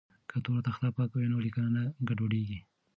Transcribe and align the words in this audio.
که 0.29 0.35
تور 0.45 0.59
تخته 0.67 0.87
پاکه 0.95 1.15
وي 1.19 1.27
نو 1.31 1.37
لیک 1.45 1.55
نه 1.75 1.83
ګډوډیږي. 2.07 2.59